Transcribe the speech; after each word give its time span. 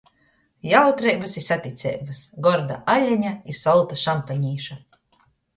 Jautreibys 0.69 1.35
i 1.41 1.43
saticeibys! 1.49 2.23
Gorda 2.47 2.79
aleņa 2.97 3.37
i 3.55 3.59
solta 3.61 3.99
šampanīša! 4.07 4.83